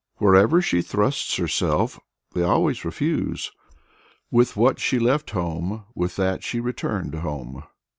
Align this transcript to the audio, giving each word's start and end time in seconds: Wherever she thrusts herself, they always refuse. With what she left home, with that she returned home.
Wherever 0.15 0.63
she 0.63 0.81
thrusts 0.81 1.37
herself, 1.37 1.99
they 2.33 2.41
always 2.41 2.83
refuse. 2.83 3.51
With 4.31 4.55
what 4.57 4.79
she 4.79 4.97
left 4.97 5.29
home, 5.29 5.85
with 5.93 6.15
that 6.15 6.43
she 6.43 6.59
returned 6.59 7.13
home. 7.13 7.65